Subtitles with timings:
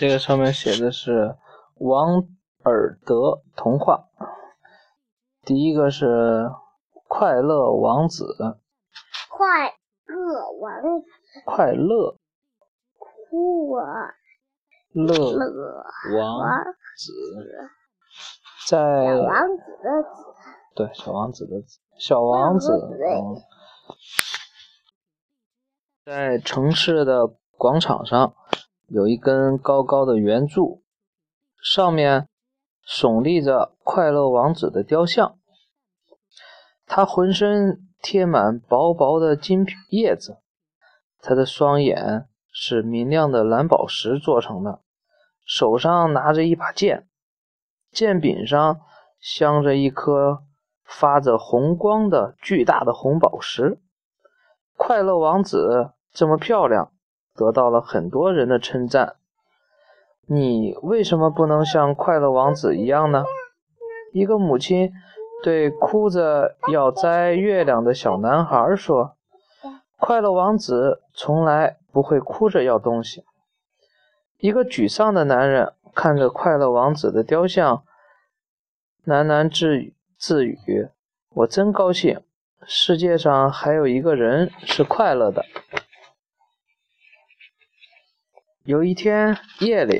[0.00, 1.36] 这个上面写的是
[1.74, 2.26] 王
[2.62, 4.08] 尔德童话。
[5.44, 6.50] 第一个是
[7.06, 8.24] 快乐王子，
[9.28, 9.66] 快
[10.06, 11.06] 乐王子，
[11.44, 12.16] 快乐
[12.88, 12.96] 快
[14.92, 15.84] 乐乐
[16.16, 16.64] 王王
[16.96, 17.12] 子，
[18.64, 20.24] 小在王子的子，
[20.76, 23.36] 对小王子的子小王子，嗯，
[26.06, 27.26] 在城市的
[27.58, 28.34] 广场上
[28.90, 30.82] 有一根高高的圆柱，
[31.62, 32.26] 上面
[32.84, 35.38] 耸立着快乐王子的雕像。
[36.86, 40.38] 他浑身贴满薄薄的金叶子，
[41.20, 44.80] 他的双眼是明亮的蓝宝石做成的，
[45.46, 47.06] 手上拿着一把剑，
[47.92, 48.80] 剑柄上
[49.20, 50.42] 镶着一颗
[50.84, 53.80] 发着红光的巨大的红宝石。
[54.76, 56.92] 快乐王子这么漂亮，
[57.40, 59.16] 得到了很多人的称赞。
[60.26, 63.24] 你为什么不能像快乐王子一样呢？
[64.12, 64.92] 一个母亲。
[65.42, 69.16] 对哭着要摘月亮的小男孩说
[69.96, 73.24] ：“快乐王子从来不会哭着要东西。”
[74.36, 77.84] 一个沮丧的男人看着快乐王子的雕像，
[79.06, 80.90] 喃喃自语：“自语，
[81.30, 82.20] 我真高兴，
[82.66, 85.42] 世界上还有一个人是快乐的。”
[88.64, 89.98] 有一天夜里，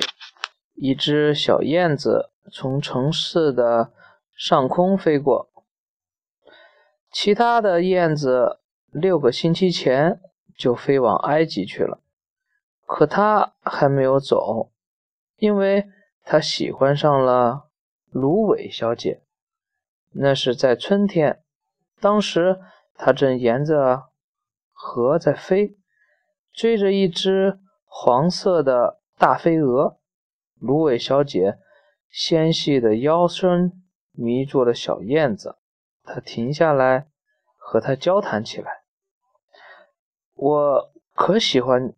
[0.75, 3.93] 一只小燕子从城市的。
[4.33, 5.51] 上空飞过，
[7.11, 10.19] 其他的燕子六个星期前
[10.57, 12.01] 就飞往埃及去了，
[12.87, 14.71] 可它还没有走，
[15.37, 15.87] 因为
[16.23, 17.69] 它喜欢上了
[18.09, 19.21] 芦苇小姐。
[20.13, 21.43] 那是在春天，
[21.99, 22.59] 当时
[22.95, 24.09] 它正沿着
[24.71, 25.77] 河在飞，
[26.51, 27.59] 追着一只
[27.93, 29.99] 黄色的大飞蛾。
[30.55, 31.59] 芦苇小姐
[32.09, 33.77] 纤细的腰身。
[34.13, 35.57] 迷住了小燕子，
[36.03, 37.07] 它停下来
[37.55, 38.83] 和它交谈起来。
[40.33, 41.95] 我可喜欢，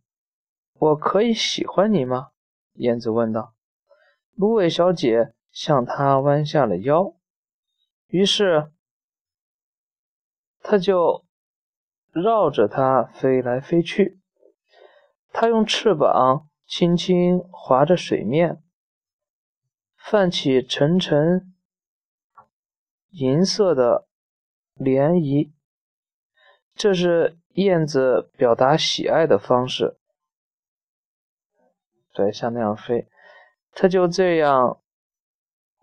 [0.75, 2.29] 我可以喜欢你吗？
[2.73, 3.55] 燕子问道。
[4.35, 7.15] 芦苇小姐向它弯下了腰，
[8.05, 8.71] 于是
[10.61, 11.25] 它就
[12.11, 14.21] 绕着它飞来飞去。
[15.33, 18.63] 它用翅膀轻轻划着水面，
[19.97, 21.49] 泛起沉沉。
[23.09, 24.07] 银色的
[24.75, 25.51] 涟漪，
[26.73, 29.99] 这是燕子表达喜爱的方式。
[32.11, 33.07] 对，像那样飞，
[33.71, 34.81] 它就这样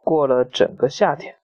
[0.03, 1.39] 过了整个夏天。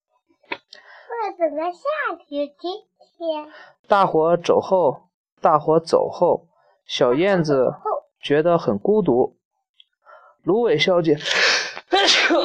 [0.49, 1.81] 过了整个夏
[2.27, 2.84] 天，今
[3.17, 3.53] 天
[3.87, 5.09] 大伙走后，
[5.41, 6.49] 大伙走后，
[6.84, 7.73] 小燕子
[8.21, 9.37] 觉得很孤独。
[10.43, 11.19] 芦苇小姐，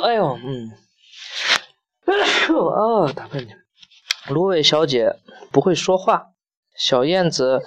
[0.04, 0.72] 哎呦，嗯。
[2.06, 3.14] 啊！
[4.30, 5.16] 芦苇小姐
[5.52, 6.32] 不会说话。
[6.76, 7.62] 小燕子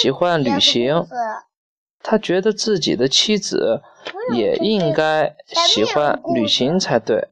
[0.00, 1.06] 喜欢旅行，
[2.02, 3.82] 她觉得自己的妻子
[4.34, 7.28] 也应该喜欢旅行才对。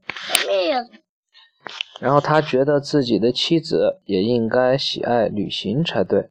[2.00, 6.30] 然后他觉得自己的妻子也应该喜爱旅行才对。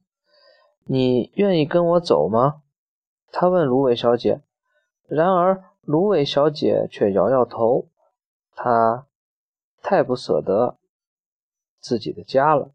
[0.85, 2.61] 你愿意跟我走吗？
[3.31, 4.41] 他问芦苇小姐。
[5.07, 7.87] 然而芦苇小姐却摇摇头。
[8.55, 9.05] 她。
[9.81, 10.77] 太不舍得
[11.79, 12.73] 自己的家了，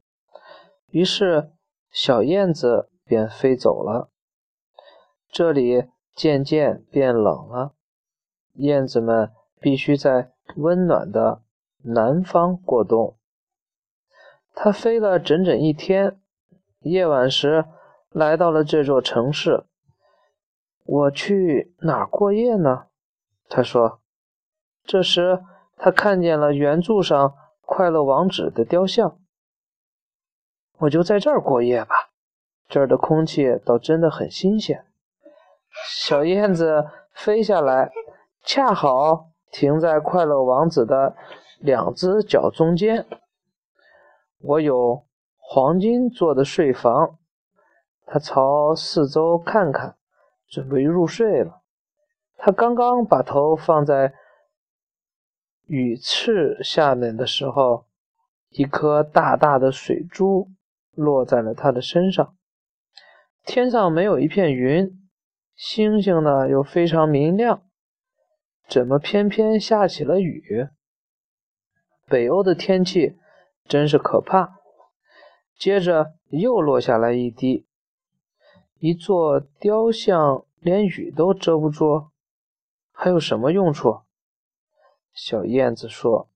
[0.89, 1.53] 于是
[1.91, 4.09] 小燕子便飞走了。
[5.31, 5.85] 这里
[6.17, 7.75] 渐渐变冷了，
[8.55, 11.43] 燕子们必须在温暖的
[11.83, 13.19] 南方过冬。
[14.55, 16.19] 它飞了整整一天，
[16.81, 17.67] 夜晚时
[18.09, 19.65] 来到了这座城市。
[20.85, 22.87] 我去哪儿过夜呢？
[23.49, 24.01] 他说。
[24.85, 25.43] 这时。
[25.77, 29.19] 他看见了圆柱上快乐王子的雕像，
[30.79, 31.95] 我就在这儿过夜吧。
[32.69, 34.87] 这儿的空气倒真的很新鲜。
[35.89, 37.91] 小燕子飞下来，
[38.45, 41.17] 恰好停在快乐王子的
[41.59, 43.05] 两只脚中间。
[44.41, 45.05] 我有
[45.37, 47.19] 黄金做的睡房。
[48.07, 49.97] 他朝四周看看，
[50.55, 51.63] 准备入睡了。
[52.37, 54.15] 他刚刚把头放在。
[55.67, 57.87] 羽翅下面的时候，
[58.51, 60.51] 一颗大大的水珠
[60.93, 62.37] 落在了他的身上。
[63.47, 64.91] 天上没有一片云，
[65.57, 67.63] 星星呢又非常明亮，
[68.69, 70.69] 怎么偏偏下起了雨？
[72.07, 73.17] 北欧的天气
[73.67, 74.57] 真是可怕。
[75.59, 77.67] 接着又落下来一滴，
[78.79, 82.09] 一座雕像连雨都遮不住。
[82.93, 84.03] 还有什么用处？
[85.13, 86.29] 小燕子说：“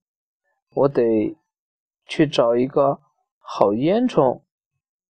[0.75, 1.37] 我得
[2.05, 3.01] 去找一个
[3.39, 4.43] 好烟囱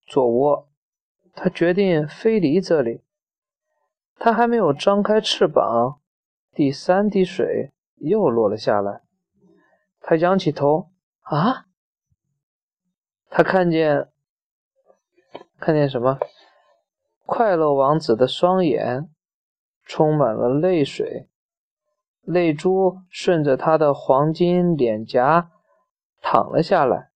[0.07, 0.69] 做窝。”
[1.35, 3.03] 它决定飞离这里。
[4.17, 6.01] 它还没有张开翅膀，
[6.53, 9.03] 第三滴水又落了下来。
[10.01, 10.91] 它仰起头，
[11.21, 11.67] 啊！
[13.31, 14.09] 他看见，
[15.59, 16.19] 看见什么？
[17.31, 19.11] 快乐王子的双眼
[19.85, 21.29] 充满了泪水，
[22.23, 25.51] 泪珠顺着他的黄金脸颊
[26.23, 27.11] 淌了下来。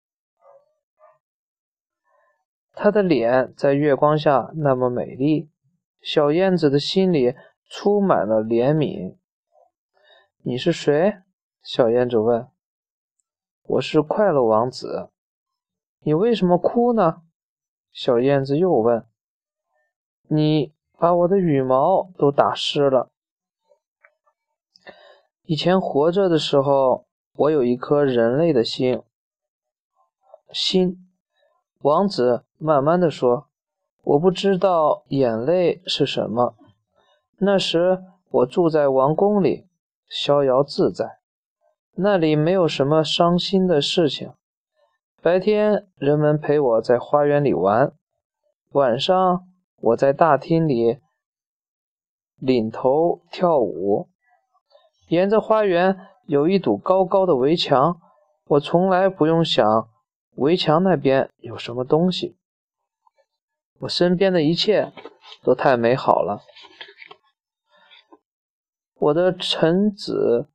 [2.73, 5.51] 他的脸在月光下那么美丽，
[6.01, 7.37] 小燕子的心里
[7.69, 9.19] 充满了怜悯。
[10.43, 11.19] 你是谁？
[11.61, 12.49] 小燕子问。
[13.65, 15.11] 我是快乐王子。
[16.01, 17.21] 你为什么哭呢？
[17.93, 19.07] 小燕子又问。
[20.31, 23.11] 你把我的羽毛都打湿了。
[25.45, 29.01] 以前活着的时候，我有一颗人类的心。
[30.53, 30.99] 心，
[31.81, 33.47] 王子慢慢的说
[34.05, 36.55] ：“我不知道眼泪是什么。
[37.39, 39.67] 那时我住在王宫里，
[40.07, 41.21] 逍遥自在，
[41.95, 44.33] 那里没有什么伤心的事情。
[45.23, 47.93] 白天人们陪我在花园里玩，
[48.73, 49.45] 晚上。”
[49.81, 50.99] 我在大厅里
[52.37, 54.09] 领头跳舞，
[55.09, 55.97] 沿着花园
[56.27, 58.01] 有一堵高高的围墙，
[58.47, 59.89] 我从来不用想
[60.37, 62.37] 围墙那边有什么东西。
[63.81, 64.93] 我身边的一切
[65.43, 66.43] 都太美好了。
[68.99, 70.49] 我的臣子，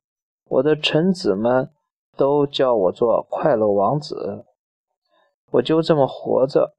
[0.44, 1.70] 我的臣子们
[2.14, 4.44] 都叫我做快乐王子。
[5.52, 6.74] 我就这么活着，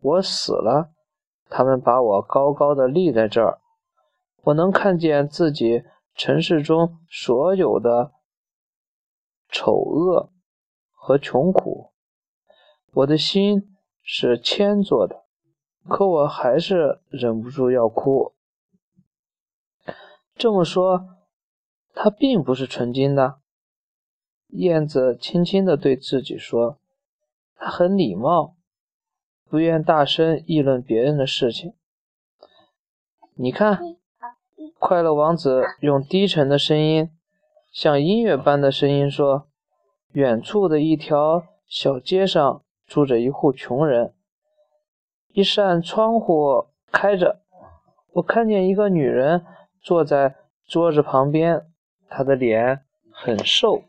[0.00, 0.92] 我死了。
[1.50, 3.60] 他们把我高高的立在这儿，
[4.44, 5.82] 我能看见自己
[6.14, 8.12] 城市中所有的
[9.48, 10.30] 丑恶
[10.92, 11.90] 和穷苦。
[12.92, 15.24] 我的心是铅做的，
[15.88, 18.32] 可我还是忍不住要哭。
[20.36, 21.04] 这么说，
[21.94, 23.40] 它并不是纯金的。
[24.48, 26.78] 燕子轻轻地对自己说
[27.54, 28.56] ：“它很礼貌。”
[29.50, 31.74] 不愿大声议论别人的事情。
[33.34, 33.80] 你看，
[34.78, 37.10] 快乐王子用低沉的声音，
[37.72, 39.48] 像音乐般的声音说
[40.14, 44.14] ：“远处的一条小街上住着一户穷人，
[45.32, 47.40] 一扇窗户开着，
[48.12, 49.44] 我看见一个女人
[49.80, 51.66] 坐在桌子旁边，
[52.08, 53.82] 她的脸很瘦，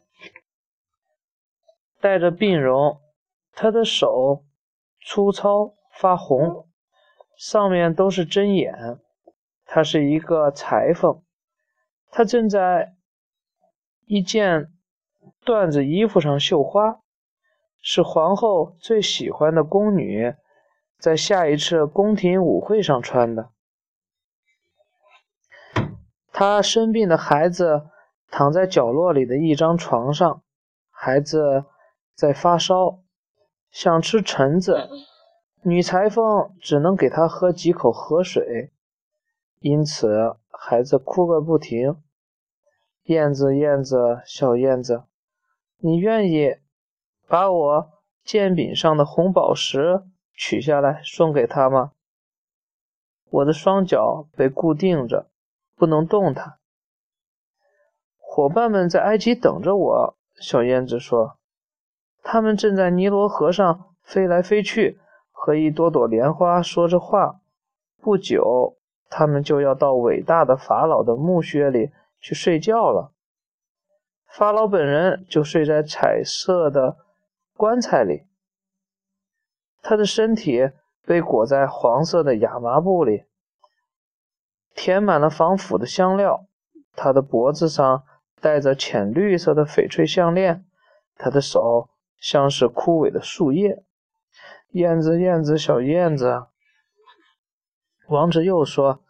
[1.99, 2.99] 带着病容，
[3.53, 4.43] 她的手。”
[5.03, 6.67] 粗糙发红，
[7.35, 8.99] 上面都是针眼。
[9.65, 11.23] 他是一个裁缝，
[12.09, 12.95] 他正在
[14.05, 14.71] 一件
[15.45, 16.99] 缎子衣服上绣花，
[17.81, 20.35] 是皇后最喜欢的宫女
[20.99, 23.49] 在下一次宫廷舞会上穿的。
[26.33, 27.89] 他生病的孩子
[28.29, 30.43] 躺在角落里的一张床上，
[30.89, 31.65] 孩子
[32.13, 32.99] 在发烧。
[33.71, 34.89] 想吃橙子，
[35.63, 38.71] 女裁缝只能给他喝几口河水，
[39.59, 42.01] 因此孩子哭个不停。
[43.03, 45.03] 燕子，燕子，小燕子，
[45.77, 46.57] 你愿意
[47.27, 47.89] 把我
[48.23, 50.03] 剑柄上的红宝石
[50.33, 51.93] 取下来送给他吗？
[53.29, 55.31] 我的双脚被固定着，
[55.75, 56.59] 不能动弹。
[58.17, 61.37] 伙伴们在埃及等着我，小燕子说。
[62.23, 64.99] 他们正在尼罗河上飞来飞去，
[65.31, 67.41] 和一朵朵莲花说着话。
[67.99, 68.77] 不久，
[69.09, 73.11] 他们就要到伟大的法老的墓穴里去睡觉了。
[74.27, 76.97] 法老本人就睡在彩色的
[77.57, 78.23] 棺材里，
[79.81, 80.71] 他的身体
[81.05, 83.25] 被裹在黄色的亚麻布里，
[84.73, 86.45] 填满了防腐的香料。
[86.95, 88.03] 他的脖子上
[88.39, 90.65] 戴着浅绿色的翡翠项链，
[91.15, 91.89] 他的手。
[92.21, 93.83] 像是枯萎的树叶。
[94.69, 96.45] 燕子，燕子，小燕子。
[98.07, 99.03] 王子又说：“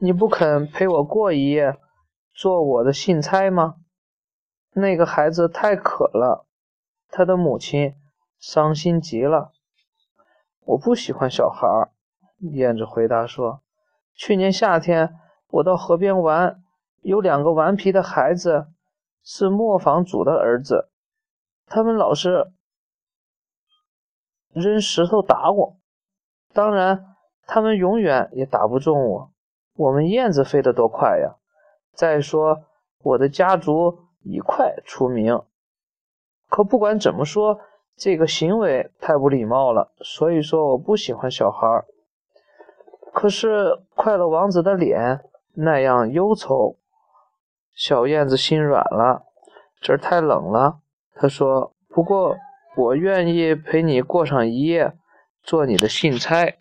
[0.00, 1.78] 你不肯陪我过一夜，
[2.34, 3.76] 做我的信差吗？”
[4.74, 6.46] 那个孩子太渴了，
[7.08, 7.94] 他的母亲
[8.38, 9.52] 伤心极了。
[10.64, 11.66] 我不喜欢小孩。
[12.40, 13.62] 燕子回答说
[14.14, 15.16] ：“去年夏天
[15.48, 16.62] 我到河边玩，
[17.02, 18.66] 有两个顽皮的孩子，
[19.22, 20.87] 是磨坊主的儿子。”
[21.68, 22.50] 他们老是
[24.52, 25.76] 扔石头打我，
[26.52, 27.14] 当然，
[27.46, 29.30] 他们永远也打不中我。
[29.76, 31.36] 我们燕子飞得多快呀！
[31.92, 32.64] 再说，
[33.02, 35.40] 我的家族以快出名。
[36.48, 37.60] 可不管怎么说，
[37.96, 39.92] 这个行为太不礼貌了。
[40.00, 41.84] 所以说，我不喜欢小孩。
[43.12, 45.20] 可是，快乐王子的脸
[45.54, 46.76] 那样忧愁，
[47.72, 49.26] 小燕子心软了。
[49.80, 50.80] 这儿太冷了，
[51.20, 52.36] 他说：“不过，
[52.76, 54.92] 我愿意陪你过上一夜，
[55.42, 56.56] 做你的信差。”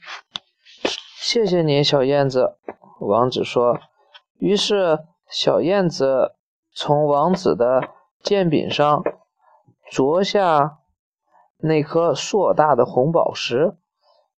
[1.21, 2.57] 谢谢你，小燕子。
[2.99, 3.79] 王子说。
[4.39, 4.99] 于是，
[5.29, 6.35] 小燕子
[6.73, 7.89] 从王子的
[8.23, 9.03] 剑柄上
[9.91, 10.79] 啄下
[11.57, 13.75] 那颗硕大的红宝石，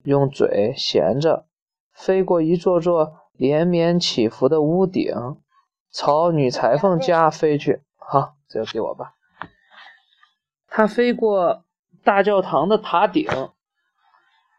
[0.04, 1.46] 用嘴衔着，
[1.94, 5.14] 飞过一座座连绵起伏的屋顶，
[5.92, 7.84] 朝女裁缝家飞去。
[7.98, 9.14] 好，这个给我吧。
[10.70, 11.66] 他飞过
[12.04, 13.28] 大教堂的塔顶，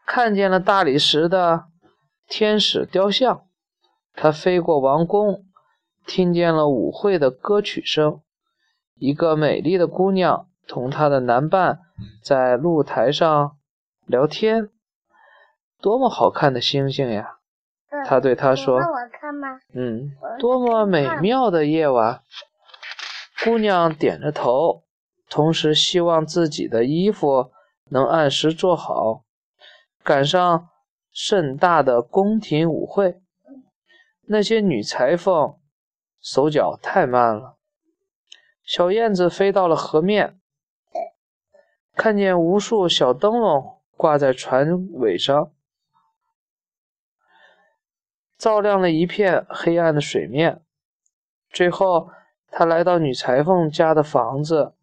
[0.05, 1.65] 看见了大理石的
[2.27, 3.45] 天使雕像。
[4.13, 5.45] 他飞过王宫，
[6.05, 8.21] 听见了舞会的歌曲声。
[8.95, 11.79] 一个美丽的姑娘同她的男伴
[12.23, 13.57] 在露台上
[14.05, 14.69] 聊天。
[15.81, 17.37] 多么好看的星星呀！
[18.05, 22.21] 他对她说：“我看吗？”“嗯，多么美妙的夜晚。”
[23.43, 24.83] 姑娘点着头，
[25.31, 27.53] 同时希望自己的衣服
[27.85, 29.23] 能按时做好，
[30.03, 30.67] 赶上
[31.09, 33.21] 盛大的宫廷舞会。
[34.23, 35.57] 那些女裁缝
[36.19, 37.55] 手脚太慢了。
[38.61, 40.37] 小燕子飞到了河面，
[41.95, 45.53] 看见无数小灯笼挂在船尾上，
[48.37, 50.61] 照亮了一片黑暗的水面。
[51.49, 52.09] 最后，
[52.49, 54.73] 她来到女裁缝家的房子，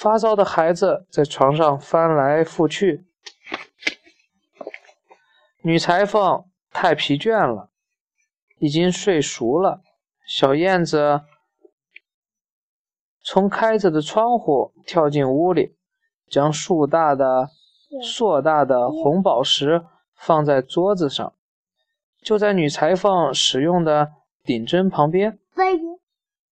[0.00, 3.04] 发烧的孩子在床上翻来覆去。
[5.62, 7.70] 女裁缝太疲倦了。
[8.60, 9.82] 已经睡熟了，
[10.26, 11.22] 小燕子
[13.24, 15.76] 从开着的窗户跳进屋里，
[16.28, 17.50] 将硕大的、
[18.02, 21.32] 硕大的红宝石放在桌子上，
[22.20, 24.12] 就在女裁缝使用的
[24.44, 25.38] 顶针旁边。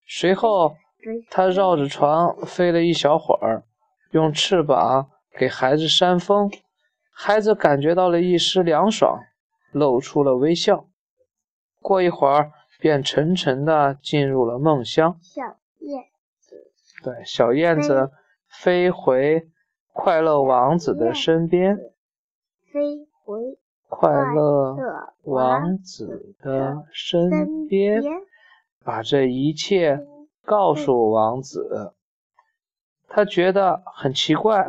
[0.09, 0.77] 随后，
[1.31, 3.65] 它绕着床飞了一小会儿，
[4.11, 6.51] 用翅膀给孩子扇风，
[7.11, 9.21] 孩子感觉到了一丝凉爽，
[9.73, 10.87] 露出了微笑。
[11.81, 15.17] 过一会儿，便沉沉的进入了梦乡。
[15.23, 15.43] 小
[15.79, 16.05] 燕
[16.39, 16.73] 子，
[17.03, 18.11] 对，小燕子
[18.49, 19.49] 飞回
[19.93, 21.77] 快乐王子的身边，
[22.73, 23.59] 飞回
[23.89, 24.77] 快乐
[25.23, 28.03] 王子的身边，
[28.85, 30.01] 把这一切
[30.47, 31.93] 告诉王子。
[33.09, 34.69] 他觉得很奇怪，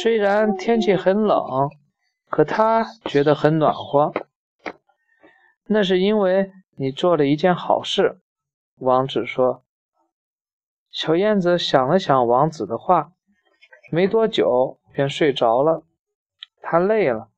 [0.00, 1.70] 虽然天气很冷，
[2.30, 4.12] 可他觉得很暖和。
[5.66, 8.20] 那是因为你做了一件好事，
[8.78, 9.62] 王子说。
[10.90, 13.12] 小燕子想了想王子的话，
[13.90, 15.82] 没多久便睡着了。
[16.62, 17.28] 他累了，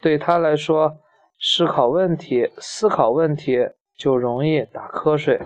[0.00, 0.98] 对他来说，
[1.38, 5.40] 思考问题、思考问题就容易打瞌睡。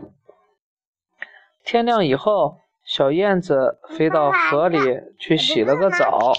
[1.71, 4.79] 天亮以后，小燕子飞到河里
[5.19, 6.33] 去洗了个澡。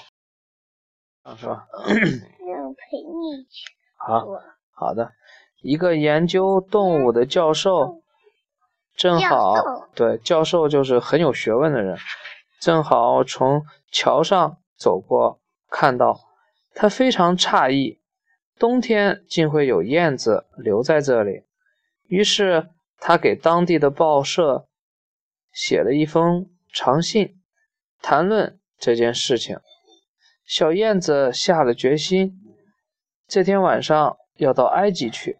[1.22, 1.68] 啊，是吧？
[1.86, 3.72] 让陪你去。
[3.96, 4.26] 好，
[4.74, 5.12] 好的。
[5.62, 8.02] 一个研究动物的教授，
[8.96, 9.54] 正好
[9.94, 11.96] 对教授就是很有学问的人，
[12.60, 16.20] 正好从桥上走过，看到
[16.74, 18.00] 他非常诧异，
[18.58, 21.44] 冬天竟会有燕子留在这里。
[22.08, 24.66] 于是他给当地的报社
[25.62, 27.38] 写了一封长信，
[28.02, 29.60] 谈论这件事情。
[30.46, 32.32] 小燕子下了决心，
[33.28, 35.38] 这天晚上要到埃及去。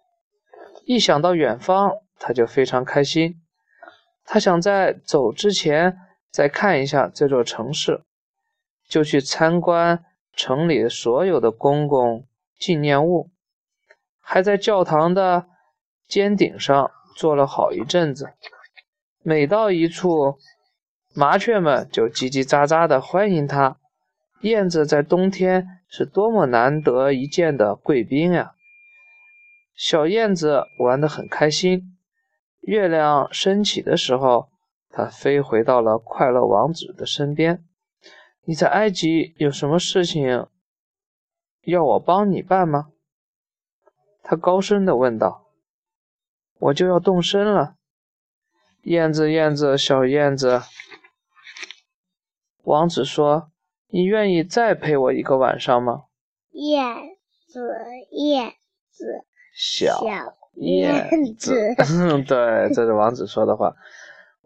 [0.84, 3.42] 一想到远方，他就非常开心。
[4.26, 5.98] 他想在走之前
[6.30, 8.04] 再看一下这座城市，
[8.90, 10.04] 就去参观
[10.36, 13.32] 城里所有的公共纪念物，
[14.20, 15.48] 还在教堂的
[16.10, 18.34] 尖顶上坐了好一阵子。
[19.22, 20.38] 每到一处，
[21.14, 23.78] 麻雀们就叽叽喳喳地欢迎他。
[24.42, 28.54] 燕子在冬天是多么难得一见的贵宾呀！
[29.76, 31.98] 小燕子玩得很开心。
[32.62, 34.50] 月亮升起的时候，
[34.90, 37.66] 它飞回到了快乐王子的身边。
[38.46, 40.48] 你在埃及有什么事情
[41.64, 42.92] 要我帮你办吗？
[44.24, 45.48] 他高声地问道。
[46.60, 47.76] 我就要动身了。
[48.84, 50.62] 燕子，燕子，小燕子。
[52.64, 53.52] 王子说
[53.90, 56.04] ：“你愿意再陪我一个晚上吗？”
[56.52, 56.96] 燕
[57.48, 57.76] 子，
[58.12, 58.54] 燕
[58.90, 59.26] 子。
[59.54, 60.02] 小
[60.56, 61.76] 燕子。
[62.28, 63.76] 对，这是王子说的话。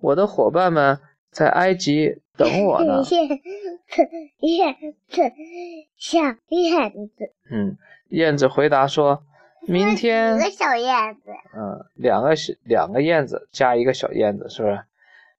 [0.01, 0.99] 我的伙伴们
[1.31, 3.03] 在埃及等我呢。
[3.09, 3.27] 燕
[3.87, 4.01] 子，
[4.39, 4.75] 燕
[5.07, 5.21] 子，
[5.97, 7.33] 小燕子。
[7.51, 7.77] 嗯，
[8.09, 9.23] 燕子回答说
[9.67, 11.32] ：“明天。”小燕子。
[11.55, 14.84] 嗯，两个小两个燕子加一个小燕子，是不是？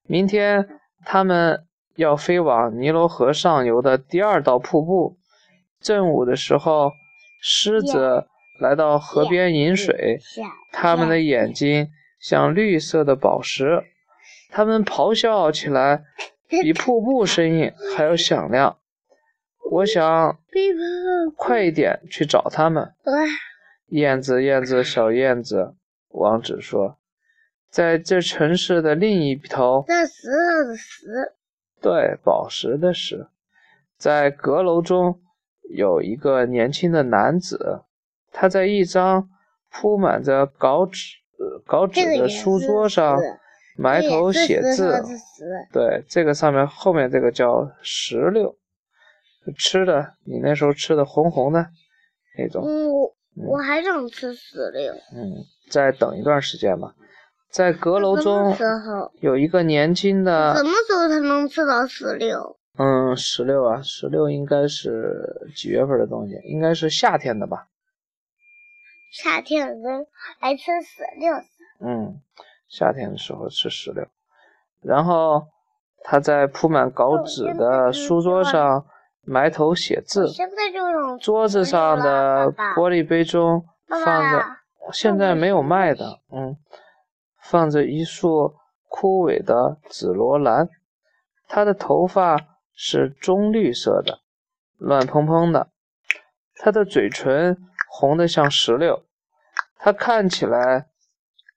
[0.06, 0.68] 明天
[1.04, 1.64] 他们
[1.96, 5.16] 要飞往尼罗河上游的第二道瀑布。
[5.80, 6.92] 正午的时候，
[7.42, 8.26] 狮子
[8.60, 10.18] 来到河边饮水，
[10.72, 11.88] 它们的眼睛
[12.18, 13.84] 像绿色的宝石。
[14.50, 16.04] 它们咆哮起来，
[16.48, 18.78] 比瀑布声音还要响亮。
[19.70, 20.38] 我想
[21.36, 22.94] 快一点去找它们。
[23.94, 25.74] 燕子，燕子，小燕子，
[26.08, 26.98] 王子说，
[27.70, 31.34] 在这城市的另一头，这石头的石，
[31.80, 33.28] 对，宝石的石，
[33.96, 35.20] 在阁楼中。
[35.70, 37.84] 有一个年轻的男子，
[38.30, 39.30] 他在一张
[39.70, 41.16] 铺满着稿纸、
[41.64, 43.18] 稿纸的书桌上
[43.78, 45.02] 埋头写字。
[45.72, 48.54] 对，这个上面后面这个叫石榴，
[49.56, 50.14] 吃的。
[50.26, 51.66] 你那时候吃的红红的
[52.36, 52.62] 那种。
[52.66, 53.13] 嗯，我
[53.58, 54.94] 还想吃石榴。
[55.14, 56.94] 嗯，再等一段时间吧。
[57.50, 58.56] 在阁楼中
[59.20, 60.56] 有一个年轻的。
[60.56, 62.56] 什么时候才能吃到石榴？
[62.76, 66.34] 嗯，石榴啊，石榴应该是几月份的东西？
[66.44, 67.68] 应该是夏天的吧？
[69.12, 70.06] 夏天人
[70.40, 71.32] 爱吃石榴。
[71.78, 72.20] 嗯，
[72.68, 74.04] 夏天的时候吃石榴。
[74.82, 75.46] 然后
[76.02, 78.84] 他在铺满稿纸的书桌上
[79.26, 80.28] 埋头写字。
[81.20, 84.44] 桌子上的玻璃杯中放着，
[84.92, 86.20] 现在没有卖的。
[86.32, 86.56] 嗯，
[87.42, 88.54] 放着一束
[88.88, 90.68] 枯萎的紫罗兰。
[91.48, 92.36] 他的头发。
[92.76, 94.18] 是棕绿色的，
[94.78, 95.68] 乱蓬蓬的。
[96.56, 97.56] 他的嘴唇
[97.88, 99.04] 红得像石榴，
[99.78, 100.86] 他看起来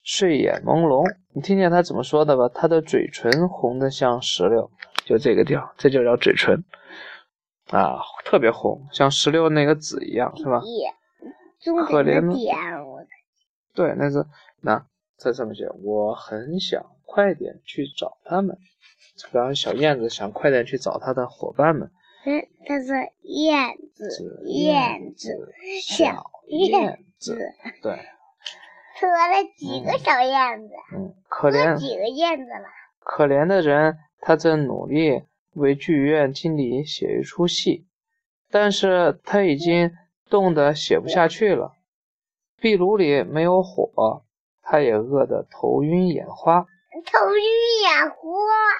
[0.04, 1.04] 睡眼朦胧。
[1.34, 2.48] 你听见他怎么说的吧？
[2.54, 4.70] 他的嘴唇红得像石榴，
[5.06, 6.64] 就这个地方，这就叫嘴唇
[7.70, 10.62] 啊，特别红，像石榴那个籽一样，是吧？
[11.88, 13.08] 可怜的。
[13.74, 14.26] 对，那是
[14.62, 14.86] 那
[15.18, 18.58] 在上面写，我很想快点去找他们。
[19.16, 21.92] 这个小燕子想快点去找它的伙伴们。
[22.26, 27.38] 嗯，它是燕子，燕子，小燕子。
[27.82, 28.00] 对。
[29.00, 30.74] 喝了几个小燕子？
[30.96, 31.76] 嗯，可怜。
[31.78, 32.68] 几个燕子了？
[33.00, 35.24] 可怜的人，他正努力
[35.58, 37.86] 为剧院经理写一出戏，
[38.50, 39.92] 但是他已经
[40.30, 41.74] 冻得写不下去了。
[42.60, 44.24] 壁炉里没有火，
[44.62, 46.62] 他也饿得头晕眼花。
[46.62, 47.44] 头晕
[47.84, 48.18] 眼花，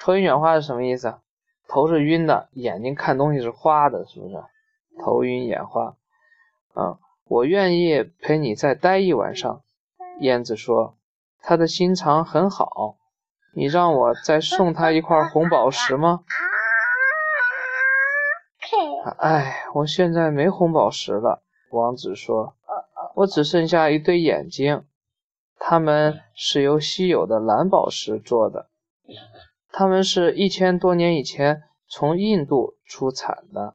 [0.00, 1.14] 头晕眼花是什么意思？
[1.68, 4.36] 头是晕的，眼睛看东西是花的，是不是？
[5.00, 5.96] 头晕眼花。
[6.74, 9.62] 嗯，我愿意陪你再待一晚上。
[10.20, 10.96] 燕子说，
[11.40, 12.96] 他的心肠很好。
[13.54, 16.20] 你让我再送他一块红宝石吗？
[19.18, 21.42] 哎，我现在没红宝石了。
[21.70, 22.54] 王子说，
[23.14, 24.84] 我只剩下一对眼睛。
[25.58, 28.70] 它们是由稀有的蓝宝石做的，
[29.72, 33.74] 它们是一千多年以前从印度出产的，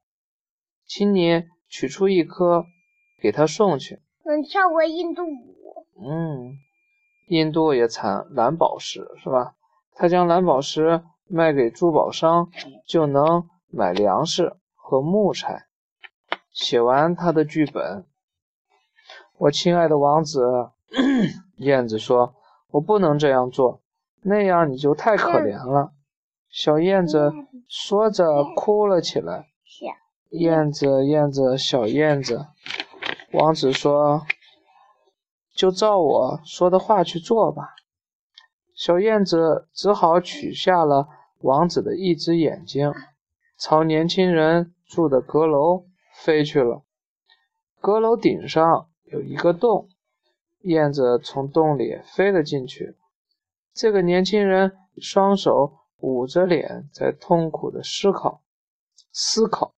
[0.85, 2.65] 请你取出一颗，
[3.21, 4.01] 给他送去。
[4.23, 5.85] 能跳过印度舞？
[6.01, 6.57] 嗯，
[7.27, 9.55] 印度也产蓝宝石，是吧？
[9.93, 12.49] 他将蓝宝石卖给珠宝商，
[12.87, 14.55] 就能买粮食
[14.93, 15.65] 和木材。
[16.51, 18.05] 写完他的剧本，
[19.39, 20.69] 我亲爱的王子。
[21.57, 22.35] 燕子说
[22.69, 23.81] ：“我不能这样做，
[24.21, 25.93] 那样你就太可怜了。”
[26.47, 27.33] 小燕子
[27.67, 29.47] 说着哭了起来。
[30.29, 32.45] 燕子，燕子，小燕子。
[33.31, 34.27] 王子说
[35.55, 37.73] ：“就照我说的话去做吧。”
[38.77, 41.07] 小燕子只好取下了
[41.39, 42.93] 王子的一只眼睛，
[43.57, 46.83] 朝年轻人住的阁楼飞去了。
[47.79, 49.89] 阁楼顶上有一个洞。
[50.61, 52.95] 燕子从洞里飞了进去。
[53.73, 58.41] 这个年轻人双手捂着脸，在痛苦的思考。
[59.11, 59.73] 思考，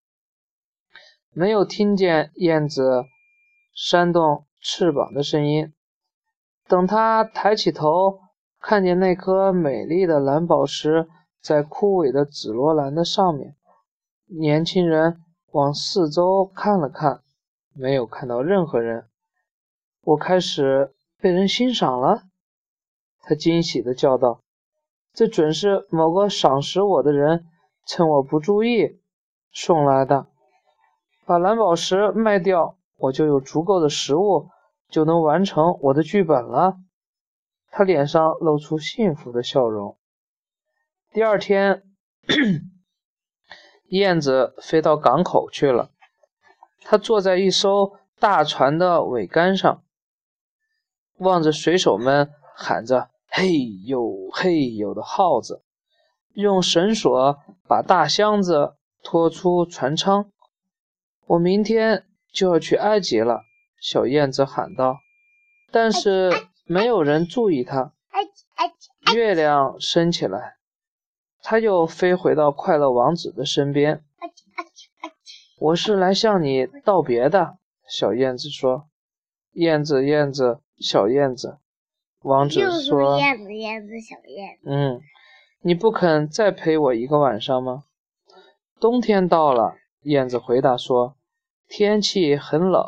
[1.32, 3.06] 没有听见燕子
[3.74, 5.74] 扇动翅膀的声音。
[6.68, 8.20] 等他抬起头，
[8.60, 11.10] 看见那颗美丽的蓝宝石
[11.42, 13.56] 在枯萎的紫罗兰的上面，
[14.28, 17.22] 年轻人往四周看了看，
[17.74, 19.08] 没有看到任何人。
[20.02, 22.24] 我开始被人欣赏了，
[23.22, 24.42] 他惊喜地叫道
[25.14, 27.46] ：“这准是某个赏识我的人
[27.86, 29.00] 趁我不注意
[29.52, 30.28] 送来的。
[31.26, 34.50] 把蓝宝石卖掉，我就有足够的食物，
[34.90, 36.78] 就能完成我的剧本了。”
[37.70, 39.98] 他脸上露出幸福的笑容。
[41.12, 41.84] 第二天，
[43.90, 45.90] 燕子飞到港口去了。
[46.82, 49.84] 它坐在一艘大船的桅杆上，
[51.18, 53.50] 望着水手们喊着“嘿
[53.86, 55.64] 呦嘿呦”的号子，
[56.34, 60.30] 用绳索把大箱子拖出船舱。
[61.26, 63.42] 我明天就要去埃及了，
[63.80, 64.98] 小燕子喊道。
[65.72, 66.32] 但是
[66.66, 67.94] 没有人注意它。
[69.14, 70.55] 月亮升起来，
[71.48, 74.02] 它又飞回到快乐王子的身边。
[75.60, 78.88] 我是来向你道别的，小燕子说。
[79.54, 81.60] 燕子，燕子，小燕子。
[82.24, 83.20] 王子说。
[83.20, 84.64] 燕子，燕子，小燕子。
[84.66, 85.02] 嗯，
[85.62, 87.84] 你不肯再陪我一个晚上吗？
[88.80, 91.16] 冬天到了，燕子回答说。
[91.68, 92.84] 天气很冷，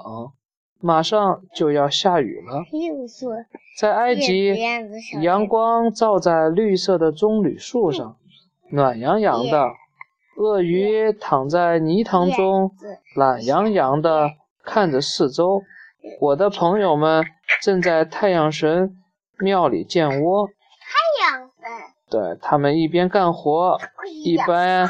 [0.80, 2.64] 马上就要下雨了。
[3.80, 4.56] 在埃及，
[5.22, 8.18] 阳光照在绿色的棕榈树上，
[8.70, 9.70] 暖洋洋的。
[10.38, 12.72] 鳄鱼躺在泥塘中，
[13.16, 14.30] 懒洋洋的
[14.64, 15.64] 看着四周。
[16.22, 17.26] 我的朋友们
[17.62, 18.98] 正在太阳神
[19.40, 20.48] 庙里建窝。
[20.48, 21.50] 太阳神。
[22.10, 23.80] 对他们一边干活，
[24.24, 24.88] 一边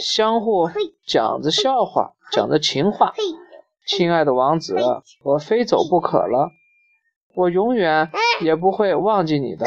[0.00, 0.70] 相互
[1.06, 3.12] 讲着笑话，讲着情话。
[3.86, 4.76] 亲爱的王子，
[5.24, 6.50] 我非走不可了，
[7.34, 8.08] 我永远
[8.40, 9.66] 也不会忘记你的。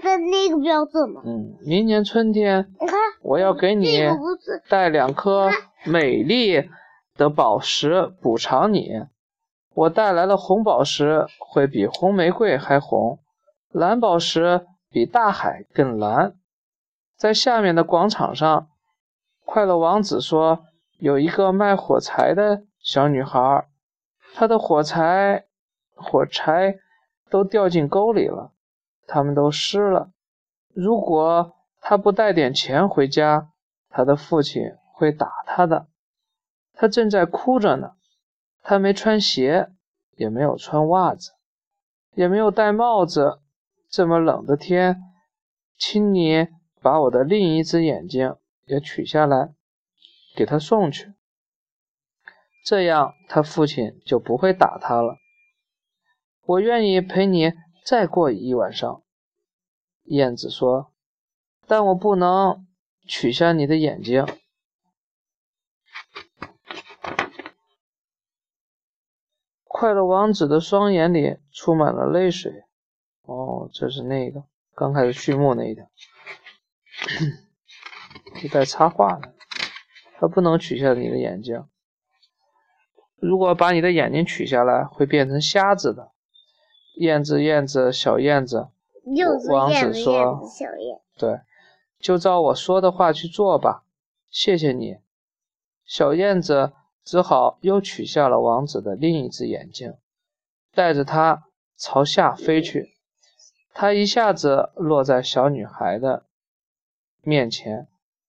[0.00, 1.22] 封面的那个标志吗？
[1.24, 4.00] 嗯，明年春天，你看我要给你
[4.68, 5.50] 带两颗
[5.84, 6.68] 美丽
[7.16, 8.90] 的宝石补偿你。
[9.74, 13.18] 我带来的红宝石会比红玫瑰还红，
[13.70, 16.34] 蓝宝石比大海更蓝。
[17.16, 18.68] 在下面的广场上，
[19.46, 20.64] 快乐王子说，
[20.98, 23.66] 有一个卖火柴的小女孩，
[24.34, 25.44] 她的火柴
[25.94, 26.76] 火柴
[27.30, 28.50] 都掉进沟里了。
[29.12, 30.10] 他们都湿了。
[30.72, 33.50] 如果他不带点钱回家，
[33.90, 34.62] 他的父亲
[34.94, 35.86] 会打他的。
[36.72, 37.92] 他正在哭着呢。
[38.62, 39.68] 他没穿鞋，
[40.16, 41.32] 也没有穿袜子，
[42.14, 43.40] 也没有戴帽子。
[43.90, 45.02] 这么冷的天，
[45.76, 46.48] 请你
[46.80, 49.52] 把我的另一只眼睛也取下来，
[50.34, 51.12] 给他送去。
[52.64, 55.18] 这样他父亲就不会打他了。
[56.46, 57.52] 我愿意陪你。
[57.84, 59.02] 再过一晚上，
[60.04, 60.92] 燕子说
[61.66, 62.66] ：“但我不能
[63.06, 64.24] 取下你的眼睛。”
[69.64, 72.52] 快乐王子的双眼里充满了泪水。
[73.22, 75.90] 哦，这是那个刚开始序幕那一条，
[78.40, 79.34] 就带插画的。
[80.18, 81.66] 他不能取下你的眼睛。
[83.16, 86.11] 如果把你的眼睛取下来，会变成瞎子的。
[86.94, 88.68] 燕子，燕子，小燕子。
[89.50, 90.40] 王子说
[91.18, 91.40] ：“对，
[91.98, 93.82] 就照我说的话去做吧。
[94.30, 94.98] 谢谢你。”
[95.84, 96.72] 小燕子
[97.04, 99.94] 只好又取下了王子的另一只眼睛，
[100.72, 101.42] 带着它
[101.76, 102.94] 朝下飞去。
[103.74, 106.26] 它一下子落在小女孩的
[107.22, 107.88] 面前，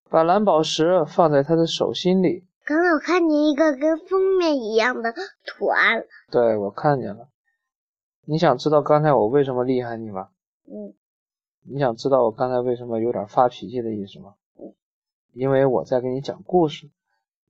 [0.10, 2.47] 把蓝宝石放在她的手心里。
[2.65, 5.13] 刚才我看见一个跟封面一样的
[5.45, 6.04] 图案。
[6.32, 7.28] 对，我看见了。
[8.25, 10.29] 你想知道刚才我为什么厉害你吗？
[10.65, 10.93] 嗯。
[11.65, 14.36] 你想知道我刚才为什么有点发脾气的意思吗？
[14.57, 14.73] 嗯。
[15.33, 16.89] 因为我在给你讲故事，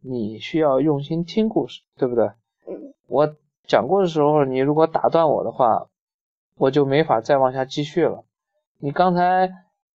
[0.01, 2.25] 你需要用心听故事，对不对？
[2.65, 2.93] 嗯。
[3.07, 3.36] 我
[3.67, 5.88] 讲故事的时候，你如果打断我的话，
[6.57, 8.23] 我就没法再往下继续了。
[8.79, 9.51] 你刚才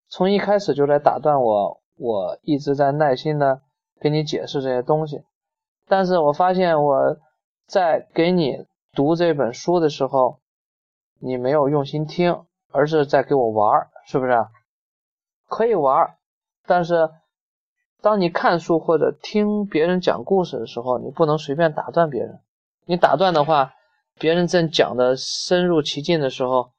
[0.07, 3.61] 从一开始就在打断我，我一直在耐心的
[3.99, 5.23] 给你解释这些东西，
[5.89, 7.17] 但是我发现我
[7.67, 10.39] 在给你读这本书的时候。
[11.19, 14.47] 你没有用心听，而是在给我玩儿，是不是？
[15.47, 16.17] 可以玩儿，
[16.65, 17.09] 但是
[18.01, 22.39] 当你看书或者听别人讲故事的时候，你不能随便打断别人。
[22.85, 23.73] 你打断的话，
[24.17, 26.71] 别人正讲的深入其境的时候，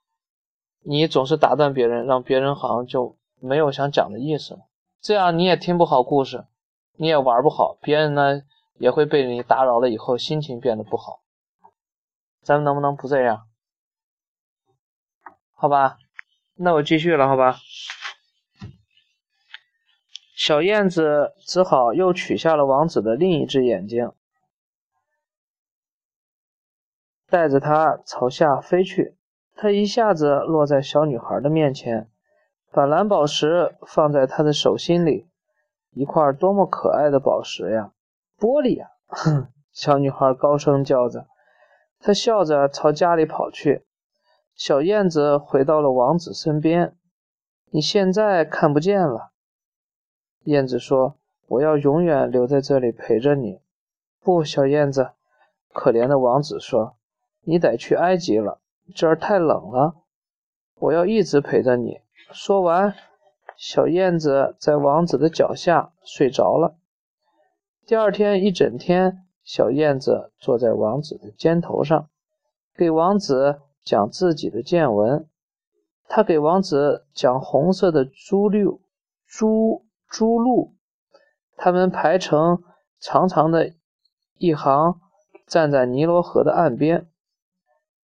[0.82, 4.60] 你总是打断别人，让别人好像就没有想讲的意思了。
[5.00, 6.46] 这样你也听不好故事，
[6.96, 8.42] 你也玩不好，别人呢
[8.78, 11.20] 也会被你打扰了，以后心情变得不好。
[12.42, 13.42] 咱们能不能不这样？
[15.60, 15.98] 好吧，
[16.54, 17.56] 那我继续了，好吧。
[20.34, 24.10] 小燕子只好又取下了王子的另一只眼睛，
[27.28, 29.18] 带着它朝下飞去。
[29.54, 32.10] 它一下子落在小女孩的面前，
[32.72, 35.28] 把蓝宝石放在她的手心里。
[35.90, 37.92] 一块多么可爱的宝石呀！
[38.38, 38.86] 玻璃呀！
[39.08, 41.26] 哼，小女孩高声叫着，
[41.98, 43.84] 她笑着朝家里跑去。
[44.60, 46.94] 小燕子回到了王子身边。
[47.70, 49.30] 你现在看不见了，
[50.44, 51.16] 燕子说
[51.48, 53.60] ：“我要永远留在这里陪着你。”
[54.20, 55.12] 不，小燕子，
[55.72, 56.96] 可怜的王子说
[57.40, 58.60] ：“你得去埃及了，
[58.94, 59.94] 这儿太冷了。
[60.74, 62.94] 我要一直陪着你。”说完，
[63.56, 66.76] 小燕子在王子的脚下睡着了。
[67.86, 72.10] 第二天一整天，小燕子坐在王子的肩头上，
[72.76, 75.28] 给王子讲自己的见闻。
[76.08, 78.80] 他给王子讲红色的朱六，
[79.26, 80.74] 朱朱鹭，
[81.56, 82.62] 他们排成
[82.98, 83.74] 长长的
[84.38, 85.00] 一行，
[85.46, 87.08] 站在尼罗河的岸边，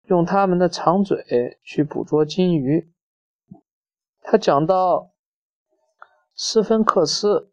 [0.04, 2.92] 用他们的长嘴去捕捉金鱼。
[4.20, 5.12] 他讲到
[6.34, 7.52] 斯芬克斯，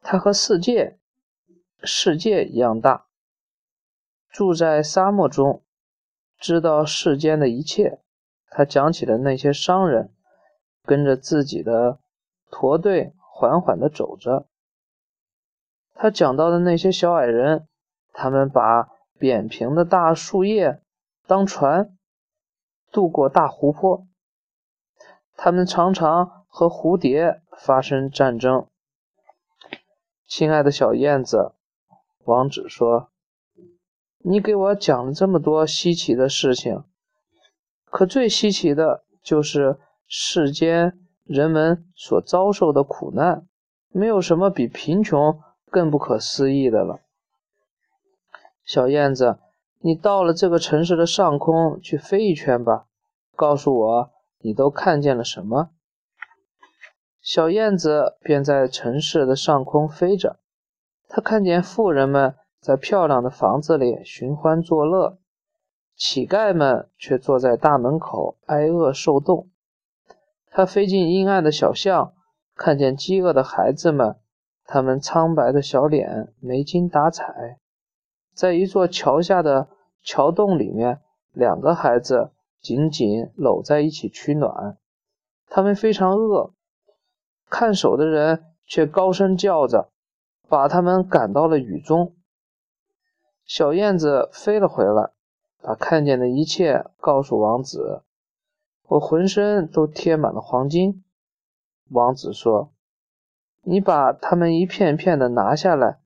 [0.00, 0.98] 它和世界
[1.82, 3.06] 世界一样大，
[4.30, 5.62] 住在沙漠中，
[6.40, 8.00] 知道世间的一切。
[8.48, 10.12] 他讲起了那些商人
[10.82, 12.00] 跟着自己的
[12.50, 14.48] 驼队缓缓地走着。
[15.94, 17.68] 他讲到的那些小矮人，
[18.12, 20.80] 他们把扁平的大树叶
[21.26, 21.96] 当船
[22.90, 24.06] 渡过大湖泊。
[25.36, 28.66] 他们常常和蝴蝶发生战争。
[30.26, 31.52] 亲爱的小燕子，
[32.24, 33.10] 王子说
[34.22, 36.84] ：“你给我讲了这么多稀奇的事情。”
[37.90, 43.46] 可最稀奇的就是世间人们所遭受的苦难，
[43.88, 47.00] 没有什么比贫穷更不可思议的了。
[48.64, 49.38] 小燕子，
[49.80, 52.86] 你到了这个城市的上空去飞一圈吧，
[53.34, 55.70] 告诉我你都看见了什么。
[57.20, 60.38] 小燕子便在城市的上空飞着，
[61.08, 65.18] 她看见富人们在漂亮的房子里寻欢作乐。
[65.96, 69.50] 乞丐们却坐在大门口挨饿受冻。
[70.50, 72.14] 他飞进阴暗的小巷，
[72.54, 74.16] 看见饥饿的孩子们，
[74.64, 77.58] 他们苍白的小脸没精打采。
[78.34, 79.68] 在一座桥下的
[80.02, 81.00] 桥洞里面，
[81.32, 84.78] 两个孩子紧紧搂在一起取暖。
[85.48, 86.52] 他们非常饿，
[87.50, 89.90] 看守的人却高声叫着，
[90.48, 92.14] 把他们赶到了雨中。
[93.52, 95.10] 小燕子飞了回来。
[95.60, 98.04] 把看见的一切告诉王子。
[98.86, 101.02] 我浑身都贴满了黄金。
[101.88, 102.72] 王子说
[103.66, 105.98] ：“你把它们一片片的拿下来，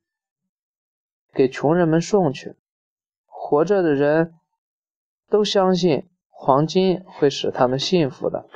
[1.34, 2.56] 给穷人们送去。
[3.26, 4.32] 活着的人
[5.28, 8.46] 都相信黄金会使他们幸福的。”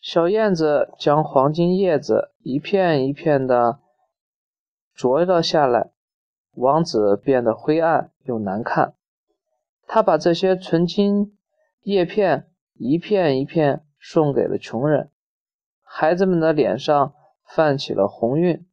[0.00, 3.80] 小燕子将黄金叶子一片一片的
[4.94, 5.90] 啄了下来。
[6.58, 8.94] 王子变得灰暗又难看。
[9.86, 11.38] 他把这些纯金
[11.82, 15.10] 叶片一片一片送给了穷人。
[15.82, 18.66] 孩子们的脸上泛起了红晕。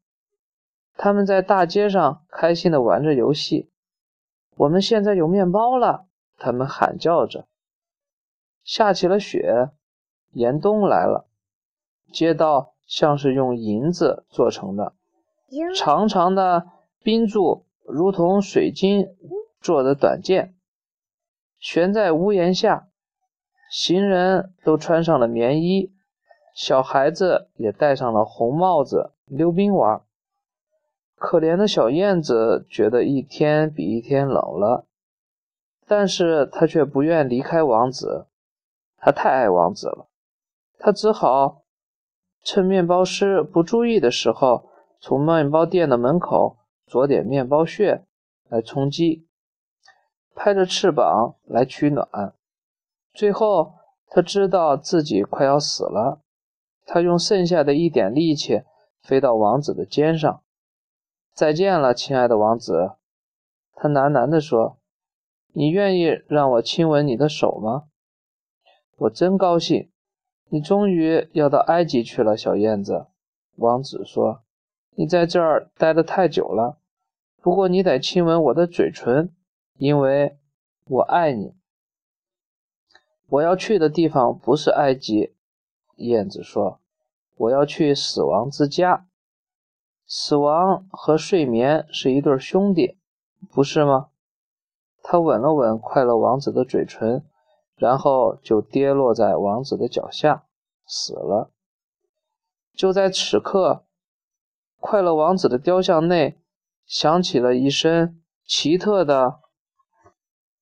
[0.97, 3.69] 他们在大街上开心地玩着游戏。
[4.55, 6.05] 我们现在有面包了，
[6.37, 7.45] 他们喊叫着。
[8.63, 9.69] 下起了雪，
[10.31, 11.27] 严冬来了。
[12.11, 14.93] 街道像是用银子做成的，
[15.75, 16.67] 长长的
[17.03, 17.64] 冰柱。
[17.87, 19.15] 如同水晶
[19.61, 20.55] 做的短剑，
[21.59, 22.87] 悬在屋檐下。
[23.69, 25.91] 行人都穿上了棉衣，
[26.55, 30.01] 小孩子也戴上了红帽子溜冰玩。
[31.15, 34.85] 可怜的小燕子觉得一天比一天冷了，
[35.87, 38.27] 但是她却不愿离开王子，
[38.97, 40.07] 她太爱王子了。
[40.77, 41.63] 她只好
[42.43, 44.69] 趁面包师不注意的时候，
[44.99, 46.57] 从面包店的门口。
[46.87, 48.05] 啄点面包屑
[48.47, 49.27] 来充饥，
[50.35, 52.35] 拍着翅膀来取暖。
[53.13, 53.73] 最后，
[54.07, 56.21] 他知道自己快要死了。
[56.85, 58.61] 他用剩下的一点力气
[59.01, 60.43] 飞到王子的肩上。
[61.33, 62.91] 再见了，亲爱的王子，
[63.73, 64.77] 他喃喃地说
[65.53, 67.85] ：“你愿意让我亲吻你的手吗？”
[68.97, 69.91] 我真高兴，
[70.49, 73.07] 你终于要到埃及去了，小燕子。
[73.55, 74.44] 王子说。
[74.97, 76.77] 你在这儿待得太久了，
[77.41, 79.35] 不过你得亲吻我的嘴唇，
[79.77, 80.37] 因为
[80.85, 81.53] 我爱你。
[83.27, 85.35] 我要去的地方不是埃及，
[85.97, 86.79] 燕子说，
[87.35, 89.05] 我要去死亡之家。
[90.07, 92.97] 死亡和睡眠是一对兄弟，
[93.51, 94.11] 不是吗？
[95.03, 97.25] 他吻了吻快乐王子的嘴唇，
[97.75, 100.45] 然后就跌落在王子的脚下，
[100.87, 101.51] 死了。
[102.73, 103.81] 就在此刻。
[104.85, 106.37] 快乐王子的雕像内
[106.85, 109.39] 响起了一声奇特的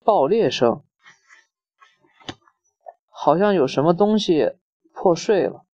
[0.01, 0.81] 爆裂声，
[3.09, 4.53] 好像有什么东西
[4.93, 5.65] 破碎了。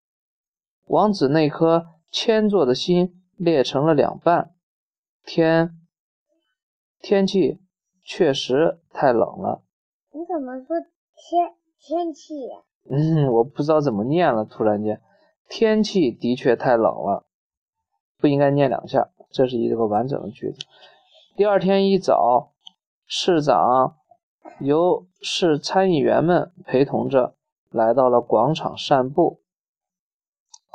[0.87, 4.55] 王子那颗铅做的心裂成了两半。
[5.23, 5.77] 天，
[6.99, 7.59] 天气
[8.03, 9.61] 确实太冷了。
[10.11, 12.63] 你怎么说天天气呀？
[12.89, 14.43] 嗯，我不知道怎么念了。
[14.43, 14.99] 突然间，
[15.47, 17.27] 天气的确太冷了，
[18.19, 19.09] 不应该念两下。
[19.31, 20.59] 这是一个完整的句子。
[21.35, 22.51] 第二天一早，
[23.05, 23.95] 市长
[24.59, 27.35] 由市参议员们陪同着
[27.69, 29.41] 来到了广场散步。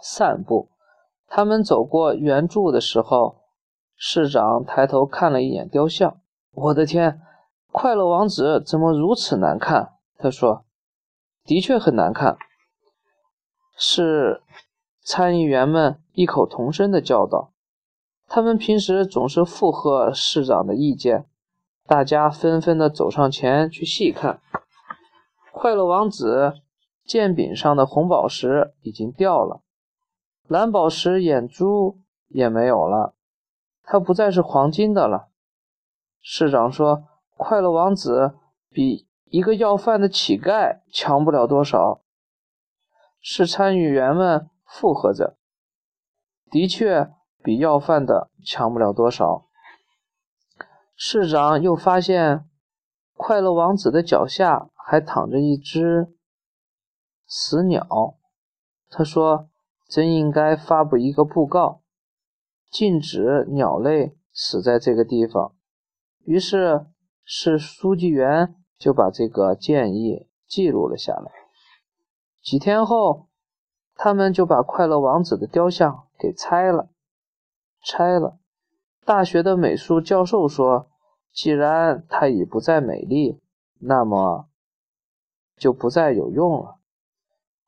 [0.02, 0.70] 散步，
[1.26, 3.42] 他们走过圆柱的时候，
[3.96, 6.20] 市长抬头看了一眼雕像。
[6.52, 7.20] 我的天，
[7.72, 9.94] 快乐王子怎么如此难看？
[10.18, 10.64] 他说。
[11.46, 12.38] 的确很难看，
[13.76, 14.40] 是
[15.02, 17.52] 参议员们异口同声的叫道。
[18.26, 21.26] 他们平时总是附和市长的意见。
[21.86, 24.40] 大家纷纷的走上前去细看。
[25.52, 26.54] 快乐王子
[27.04, 29.60] 剑柄上的红宝石已经掉了，
[30.48, 31.98] 蓝宝石眼珠
[32.28, 33.14] 也没有了，
[33.82, 35.28] 它不再是黄金的了。
[36.22, 37.04] 市长说
[37.36, 38.38] ：“快乐王子
[38.70, 42.02] 比……”一个要饭的乞丐强不了多少，
[43.20, 45.36] 是参议员们附和着。
[46.54, 47.10] 的确，
[47.42, 49.48] 比要饭的强不了多少。
[50.94, 52.48] 市长又发现，
[53.14, 56.14] 快乐王子的脚下还躺着一只
[57.26, 57.88] 死鸟。
[58.88, 59.48] 他说
[59.90, 61.82] ：“真应该发布一个布告，
[62.70, 65.56] 禁止鸟类死在这个地方。”
[66.24, 66.86] 于是，
[67.24, 68.54] 是书记员。
[68.76, 71.30] 就把这个建议记录了下来。
[72.42, 73.28] 几天后，
[73.94, 76.88] 他们就把快乐王子的雕像给拆了。
[77.82, 78.38] 拆了。
[79.04, 80.88] 大学的美术教授说
[81.32, 83.40] ：“既然它已不再美丽，
[83.80, 84.48] 那么
[85.56, 86.76] 就不再有用了。”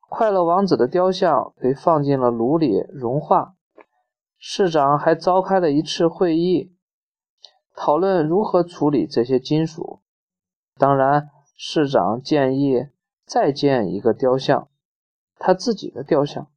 [0.09, 3.55] 快乐王子的雕像被放进了炉里融化。
[4.37, 6.75] 市长还召开了一次会议，
[7.75, 10.01] 讨论如何处理这些金属。
[10.75, 12.87] 当然，市长建议
[13.25, 14.69] 再建一个雕像，
[15.37, 16.47] 他自己的雕像。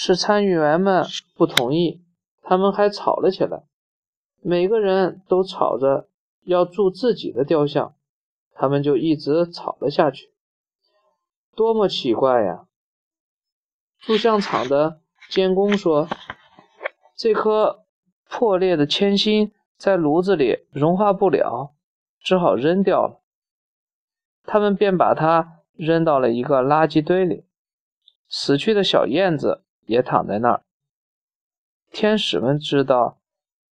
[0.00, 2.04] 是参议员们不同意，
[2.42, 3.64] 他们还吵了起来。
[4.40, 6.08] 每个人都吵着
[6.44, 7.96] 要铸自己的雕像，
[8.54, 10.32] 他们就一直吵了下去。
[11.56, 12.68] 多么奇怪呀！
[13.98, 16.06] 铸像厂的监工说
[17.18, 17.84] ：“这颗
[18.30, 21.74] 破裂的铅芯在炉子里融化不了。”
[22.22, 23.20] 只好扔掉了，
[24.44, 27.46] 他们便把它扔到了一个垃圾堆里。
[28.28, 30.62] 死去的小燕子也躺在那儿。
[31.90, 33.18] 天使们知道，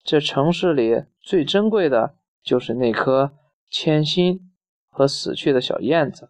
[0.03, 3.31] 这城市里最珍贵的就是那颗
[3.69, 4.51] 铅心
[4.89, 6.29] 和死去的小燕子。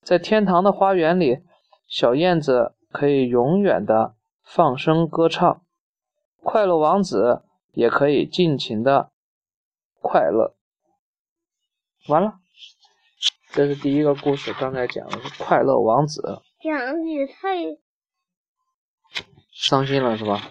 [0.00, 1.42] 在天堂的花园里，
[1.86, 5.62] 小燕子可以永远的放声歌唱，
[6.42, 9.12] 快乐王子也可以尽情的
[10.00, 10.56] 快乐。
[12.08, 12.40] 完了，
[13.52, 14.52] 这是第一个故事。
[14.54, 17.56] 刚才讲的是快乐王子，讲的太
[19.52, 20.42] 伤心了，是吧？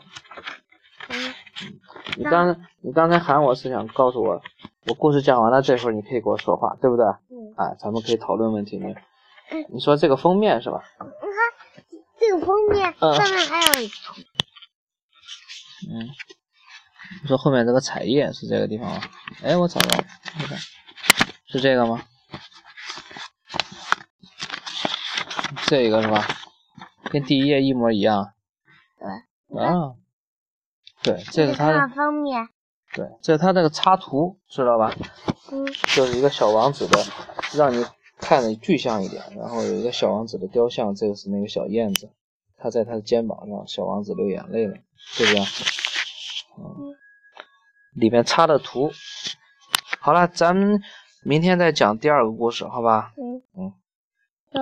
[1.10, 1.34] 嗯。
[2.18, 4.42] 你刚你刚才喊我是想告诉我，
[4.86, 7.06] 我故事讲完了，这会儿你可以跟我说话，对不对？
[7.06, 7.54] 嗯。
[7.58, 8.88] 哎，咱们可以讨论问题呢。
[9.70, 10.82] 你说这个封面是吧？
[11.00, 11.12] 你看
[12.20, 13.88] 这个封面上面还有。
[15.92, 16.10] 嗯。
[17.22, 19.02] 你说后面这个彩页是这个地方吗？
[19.44, 20.06] 哎，我找到了，
[20.40, 20.58] 你看。
[21.48, 22.02] 是这个吗？
[25.66, 26.26] 这个是吧？
[27.12, 28.34] 跟第一页一模一样。
[29.02, 29.60] 对。
[29.60, 29.96] 啊。
[31.04, 32.48] 对，这是他的封面。
[32.94, 34.94] 对，这是他那个插图，知道吧？
[35.52, 35.66] 嗯。
[35.96, 37.00] 就是一个小王子的，
[37.58, 37.84] 让你
[38.20, 39.24] 看着具象一点。
[39.36, 42.12] 然后有一个小王子的雕像，这个是那个小燕子，
[42.58, 44.76] 他在他的肩膀上，小王子流眼泪了，
[45.18, 45.42] 对不对？
[46.58, 46.96] 嗯。
[47.96, 48.92] 里面插的图。
[50.00, 50.82] 好了，咱们。
[51.24, 53.14] 明天再讲第二个故事，好吧？
[53.16, 53.74] 嗯嗯。